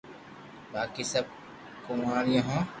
[0.73, 1.25] باقي سب
[1.85, 2.57] ڪوواريو ھو